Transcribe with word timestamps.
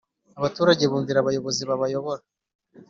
Abaturage 0.39 0.83
bumvira 0.91 1.17
abayobozi 1.21 1.61
babayobora 1.69 2.21